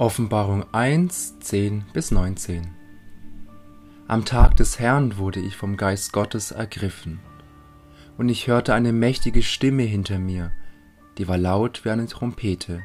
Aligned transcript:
Offenbarung 0.00 0.64
1, 0.72 1.40
10 1.40 1.86
bis 1.92 2.12
19 2.12 2.68
Am 4.06 4.24
Tag 4.24 4.54
des 4.54 4.78
Herrn 4.78 5.18
wurde 5.18 5.40
ich 5.40 5.56
vom 5.56 5.76
Geist 5.76 6.12
Gottes 6.12 6.52
ergriffen, 6.52 7.18
und 8.16 8.28
ich 8.28 8.46
hörte 8.46 8.74
eine 8.74 8.92
mächtige 8.92 9.42
Stimme 9.42 9.82
hinter 9.82 10.20
mir, 10.20 10.52
die 11.18 11.26
war 11.26 11.36
laut 11.36 11.84
wie 11.84 11.90
eine 11.90 12.06
Trompete. 12.06 12.80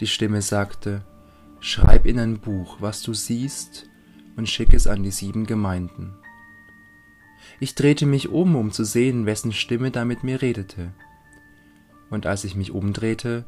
Die 0.00 0.08
Stimme 0.08 0.42
sagte, 0.42 1.04
Schreib 1.60 2.04
in 2.04 2.18
ein 2.18 2.40
Buch, 2.40 2.78
was 2.80 3.04
du 3.04 3.14
siehst, 3.14 3.88
und 4.34 4.48
schick 4.48 4.74
es 4.74 4.88
an 4.88 5.04
die 5.04 5.12
sieben 5.12 5.46
Gemeinden. 5.46 6.16
Ich 7.60 7.76
drehte 7.76 8.06
mich 8.06 8.28
um, 8.28 8.56
um 8.56 8.72
zu 8.72 8.82
sehen, 8.82 9.24
wessen 9.24 9.52
Stimme 9.52 9.92
da 9.92 10.04
mit 10.04 10.24
mir 10.24 10.42
redete. 10.42 10.94
Und 12.10 12.26
als 12.26 12.42
ich 12.42 12.56
mich 12.56 12.72
umdrehte, 12.72 13.44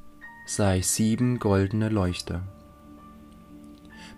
sah 0.46 0.74
ich 0.74 0.86
sieben 0.86 1.38
goldene 1.38 1.88
Leuchter. 1.88 2.42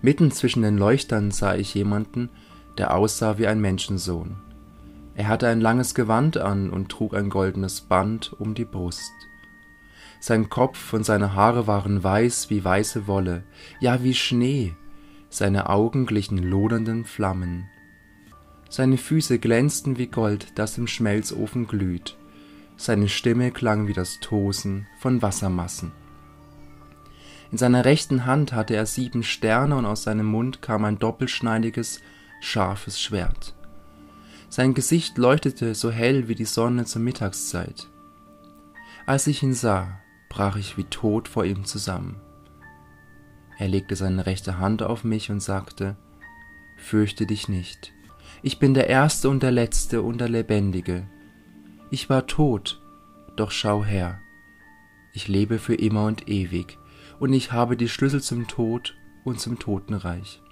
Mitten 0.02 0.30
zwischen 0.30 0.62
den 0.62 0.76
Leuchtern 0.76 1.30
sah 1.30 1.54
ich 1.54 1.74
jemanden, 1.74 2.30
der 2.78 2.94
aussah 2.94 3.38
wie 3.38 3.46
ein 3.46 3.60
Menschensohn. 3.60 4.36
Er 5.14 5.28
hatte 5.28 5.48
ein 5.48 5.60
langes 5.60 5.94
Gewand 5.94 6.36
an 6.36 6.70
und 6.70 6.90
trug 6.90 7.14
ein 7.14 7.30
goldenes 7.30 7.80
Band 7.80 8.32
um 8.38 8.54
die 8.54 8.64
Brust. 8.64 9.12
Sein 10.20 10.50
Kopf 10.50 10.92
und 10.92 11.04
seine 11.04 11.34
Haare 11.34 11.66
waren 11.66 12.02
weiß 12.02 12.50
wie 12.50 12.64
weiße 12.64 13.06
Wolle, 13.06 13.44
ja 13.80 14.02
wie 14.02 14.14
Schnee, 14.14 14.74
seine 15.28 15.68
Augen 15.68 16.06
glichen 16.06 16.38
lodernden 16.38 17.04
Flammen. 17.04 17.68
Seine 18.68 18.98
Füße 18.98 19.38
glänzten 19.38 19.96
wie 19.96 20.08
Gold, 20.08 20.58
das 20.58 20.76
im 20.76 20.86
Schmelzofen 20.86 21.66
glüht, 21.66 22.16
seine 22.76 23.08
Stimme 23.08 23.52
klang 23.52 23.86
wie 23.86 23.92
das 23.92 24.18
Tosen 24.20 24.86
von 24.98 25.22
Wassermassen. 25.22 25.92
In 27.52 27.58
seiner 27.58 27.84
rechten 27.84 28.26
Hand 28.26 28.52
hatte 28.52 28.74
er 28.74 28.86
sieben 28.86 29.22
Sterne 29.22 29.76
und 29.76 29.86
aus 29.86 30.02
seinem 30.02 30.26
Mund 30.26 30.62
kam 30.62 30.84
ein 30.84 30.98
doppelschneidiges, 30.98 32.00
scharfes 32.40 33.00
Schwert. 33.00 33.54
Sein 34.48 34.74
Gesicht 34.74 35.18
leuchtete 35.18 35.74
so 35.74 35.90
hell 35.90 36.28
wie 36.28 36.34
die 36.34 36.44
Sonne 36.44 36.84
zur 36.84 37.02
Mittagszeit. 37.02 37.88
Als 39.06 39.26
ich 39.26 39.42
ihn 39.42 39.54
sah, 39.54 40.00
brach 40.28 40.56
ich 40.56 40.76
wie 40.76 40.84
tot 40.84 41.28
vor 41.28 41.44
ihm 41.44 41.64
zusammen. 41.64 42.20
Er 43.58 43.68
legte 43.68 43.96
seine 43.96 44.26
rechte 44.26 44.58
Hand 44.58 44.82
auf 44.82 45.04
mich 45.04 45.30
und 45.30 45.40
sagte, 45.40 45.96
Fürchte 46.76 47.26
dich 47.26 47.48
nicht, 47.48 47.92
ich 48.42 48.58
bin 48.58 48.74
der 48.74 48.88
Erste 48.88 49.30
und 49.30 49.42
der 49.42 49.52
Letzte 49.52 50.02
und 50.02 50.20
der 50.20 50.28
Lebendige. 50.28 51.06
Ich 51.90 52.10
war 52.10 52.26
tot, 52.26 52.82
doch 53.36 53.50
schau 53.50 53.84
her, 53.84 54.20
ich 55.14 55.28
lebe 55.28 55.58
für 55.58 55.74
immer 55.74 56.04
und 56.04 56.28
ewig, 56.28 56.78
und 57.18 57.32
ich 57.32 57.52
habe 57.52 57.76
die 57.76 57.88
Schlüssel 57.88 58.22
zum 58.22 58.46
Tod 58.46 58.94
und 59.24 59.40
zum 59.40 59.58
Totenreich. 59.58 60.42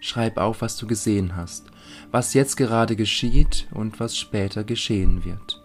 Schreib 0.00 0.36
auf, 0.36 0.60
was 0.60 0.76
du 0.76 0.86
gesehen 0.86 1.36
hast, 1.36 1.66
was 2.10 2.34
jetzt 2.34 2.56
gerade 2.56 2.96
geschieht 2.96 3.66
und 3.72 3.98
was 3.98 4.16
später 4.16 4.64
geschehen 4.64 5.24
wird. 5.24 5.62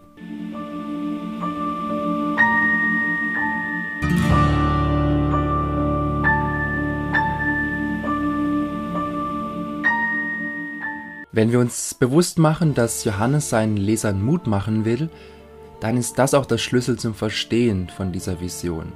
Wenn 11.34 11.52
wir 11.52 11.60
uns 11.60 11.94
bewusst 11.94 12.40
machen, 12.40 12.74
dass 12.74 13.06
Johannes 13.06 13.50
seinen 13.50 13.78
Lesern 13.78 14.22
Mut 14.22 14.48
machen 14.48 14.84
will, 14.84 15.10
dann 15.80 15.96
ist 15.96 16.20
das 16.20 16.34
auch 16.34 16.46
der 16.46 16.58
Schlüssel 16.58 17.00
zum 17.00 17.16
Verstehen 17.16 17.90
von 17.90 18.12
dieser 18.12 18.42
Vision. 18.42 18.92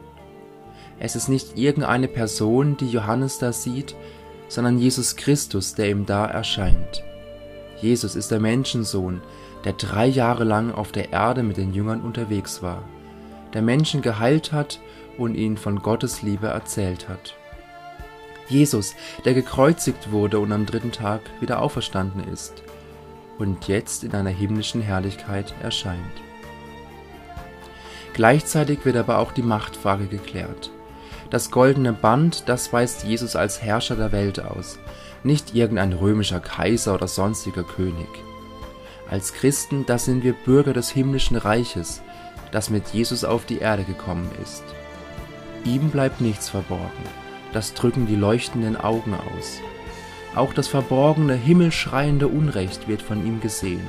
Es 0.99 1.15
ist 1.15 1.27
nicht 1.27 1.57
irgendeine 1.57 2.07
Person, 2.07 2.77
die 2.77 2.89
Johannes 2.89 3.37
da 3.37 3.51
sieht, 3.51 3.95
sondern 4.47 4.79
Jesus 4.79 5.15
Christus, 5.15 5.75
der 5.75 5.89
ihm 5.89 6.05
da 6.05 6.25
erscheint. 6.25 7.03
Jesus 7.81 8.15
ist 8.15 8.31
der 8.31 8.39
Menschensohn, 8.39 9.21
der 9.65 9.73
drei 9.73 10.05
Jahre 10.05 10.43
lang 10.43 10.71
auf 10.71 10.91
der 10.91 11.11
Erde 11.11 11.43
mit 11.43 11.57
den 11.57 11.73
Jüngern 11.73 12.01
unterwegs 12.01 12.61
war, 12.61 12.83
der 13.53 13.61
Menschen 13.61 14.01
geheilt 14.01 14.51
hat 14.51 14.79
und 15.17 15.35
ihnen 15.35 15.57
von 15.57 15.81
Gottes 15.81 16.21
Liebe 16.21 16.47
erzählt 16.47 17.09
hat. 17.09 17.35
Jesus, 18.47 18.93
der 19.25 19.33
gekreuzigt 19.33 20.11
wurde 20.11 20.39
und 20.39 20.51
am 20.51 20.65
dritten 20.65 20.91
Tag 20.91 21.21
wieder 21.41 21.61
auferstanden 21.61 22.23
ist 22.31 22.63
und 23.39 23.67
jetzt 23.67 24.03
in 24.03 24.13
einer 24.13 24.29
himmlischen 24.29 24.81
Herrlichkeit 24.81 25.53
erscheint. 25.61 25.99
Gleichzeitig 28.13 28.85
wird 28.85 28.95
aber 28.95 29.17
auch 29.17 29.31
die 29.33 29.41
Machtfrage 29.41 30.05
geklärt. 30.05 30.71
Das 31.35 31.51
goldene 31.51 31.91
Band, 31.91 32.47
das 32.47 32.71
weist 32.71 33.03
Jesus 33.03 33.35
als 33.35 33.61
Herrscher 33.61 33.97
der 33.97 34.13
Welt 34.13 34.39
aus, 34.39 34.79
nicht 35.21 35.53
irgendein 35.53 35.91
römischer 35.91 36.39
Kaiser 36.39 36.93
oder 36.93 37.09
sonstiger 37.09 37.63
König. 37.63 38.07
Als 39.09 39.33
Christen, 39.33 39.85
da 39.85 39.97
sind 39.97 40.23
wir 40.23 40.31
Bürger 40.31 40.71
des 40.71 40.89
himmlischen 40.89 41.35
Reiches, 41.35 42.01
das 42.53 42.69
mit 42.69 42.87
Jesus 42.93 43.25
auf 43.25 43.45
die 43.45 43.57
Erde 43.57 43.83
gekommen 43.83 44.29
ist. 44.41 44.63
Ihm 45.65 45.89
bleibt 45.89 46.21
nichts 46.21 46.47
verborgen, 46.47 47.03
das 47.51 47.73
drücken 47.73 48.07
die 48.07 48.15
leuchtenden 48.15 48.77
Augen 48.77 49.13
aus. 49.13 49.59
Auch 50.35 50.53
das 50.53 50.69
verborgene, 50.69 51.33
himmelschreiende 51.33 52.29
Unrecht 52.29 52.87
wird 52.87 53.01
von 53.01 53.27
ihm 53.27 53.41
gesehen. 53.41 53.85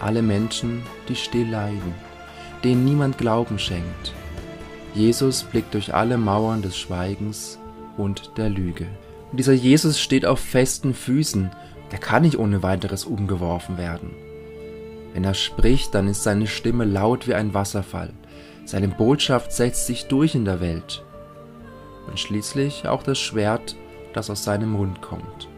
Alle 0.00 0.22
Menschen, 0.22 0.82
die 1.08 1.14
still 1.14 1.48
leiden, 1.48 1.94
denen 2.64 2.84
niemand 2.84 3.16
Glauben 3.16 3.60
schenkt, 3.60 4.12
Jesus 4.94 5.42
blickt 5.42 5.74
durch 5.74 5.94
alle 5.94 6.18
Mauern 6.18 6.62
des 6.62 6.76
Schweigens 6.76 7.58
und 7.96 8.32
der 8.36 8.48
Lüge. 8.48 8.86
Und 9.30 9.38
dieser 9.38 9.52
Jesus 9.52 10.00
steht 10.00 10.24
auf 10.24 10.40
festen 10.40 10.94
Füßen, 10.94 11.50
der 11.92 11.98
kann 11.98 12.22
nicht 12.22 12.38
ohne 12.38 12.62
weiteres 12.62 13.04
umgeworfen 13.04 13.78
werden. 13.78 14.10
Wenn 15.12 15.24
er 15.24 15.34
spricht, 15.34 15.94
dann 15.94 16.08
ist 16.08 16.22
seine 16.22 16.46
Stimme 16.46 16.84
laut 16.84 17.26
wie 17.26 17.34
ein 17.34 17.54
Wasserfall. 17.54 18.12
Seine 18.64 18.88
Botschaft 18.88 19.52
setzt 19.52 19.86
sich 19.86 20.06
durch 20.06 20.34
in 20.34 20.44
der 20.44 20.60
Welt. 20.60 21.04
Und 22.06 22.18
schließlich 22.20 22.86
auch 22.86 23.02
das 23.02 23.18
Schwert, 23.18 23.76
das 24.12 24.30
aus 24.30 24.44
seinem 24.44 24.72
Mund 24.72 25.02
kommt. 25.02 25.48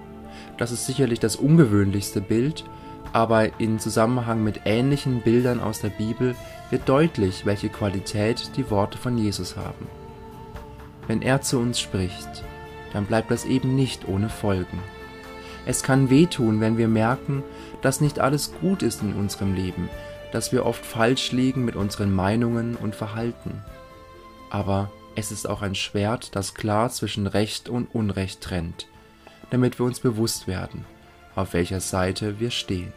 Das 0.58 0.72
ist 0.72 0.86
sicherlich 0.86 1.20
das 1.20 1.36
ungewöhnlichste 1.36 2.20
Bild, 2.20 2.64
aber 3.12 3.60
in 3.60 3.78
Zusammenhang 3.78 4.44
mit 4.44 4.62
ähnlichen 4.64 5.22
Bildern 5.22 5.60
aus 5.60 5.80
der 5.80 5.88
Bibel 5.88 6.34
wird 6.70 6.88
deutlich, 6.88 7.44
welche 7.46 7.68
Qualität 7.68 8.56
die 8.56 8.70
Worte 8.70 8.96
von 8.96 9.18
Jesus 9.18 9.56
haben. 9.56 9.86
Wenn 11.06 11.22
er 11.22 11.42
zu 11.42 11.58
uns 11.58 11.80
spricht, 11.80 12.44
dann 12.92 13.06
bleibt 13.06 13.30
das 13.30 13.44
eben 13.44 13.74
nicht 13.74 14.08
ohne 14.08 14.28
Folgen. 14.28 14.78
Es 15.66 15.82
kann 15.82 16.10
wehtun, 16.10 16.60
wenn 16.60 16.78
wir 16.78 16.88
merken, 16.88 17.42
dass 17.82 18.00
nicht 18.00 18.18
alles 18.18 18.52
gut 18.60 18.82
ist 18.82 19.02
in 19.02 19.14
unserem 19.14 19.54
Leben, 19.54 19.88
dass 20.32 20.52
wir 20.52 20.64
oft 20.64 20.84
falsch 20.84 21.32
liegen 21.32 21.64
mit 21.64 21.76
unseren 21.76 22.14
Meinungen 22.14 22.76
und 22.76 22.94
Verhalten. 22.94 23.62
Aber 24.48 24.90
es 25.16 25.32
ist 25.32 25.48
auch 25.48 25.62
ein 25.62 25.74
Schwert, 25.74 26.34
das 26.36 26.54
klar 26.54 26.90
zwischen 26.90 27.26
Recht 27.26 27.68
und 27.68 27.94
Unrecht 27.94 28.40
trennt, 28.40 28.86
damit 29.50 29.78
wir 29.78 29.86
uns 29.86 30.00
bewusst 30.00 30.46
werden, 30.46 30.84
auf 31.34 31.52
welcher 31.52 31.80
Seite 31.80 32.40
wir 32.40 32.50
stehen. 32.50 32.92